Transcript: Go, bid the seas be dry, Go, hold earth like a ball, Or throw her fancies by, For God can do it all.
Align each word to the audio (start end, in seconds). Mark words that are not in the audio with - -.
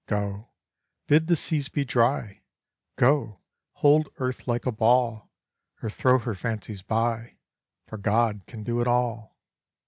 Go, 0.07 0.47
bid 1.05 1.27
the 1.27 1.35
seas 1.35 1.69
be 1.69 1.85
dry, 1.85 2.41
Go, 2.95 3.37
hold 3.73 4.09
earth 4.17 4.47
like 4.47 4.65
a 4.65 4.71
ball, 4.71 5.29
Or 5.83 5.91
throw 5.91 6.17
her 6.17 6.33
fancies 6.33 6.81
by, 6.81 7.35
For 7.85 7.99
God 7.99 8.47
can 8.47 8.63
do 8.63 8.81
it 8.81 8.87
all. 8.87 9.37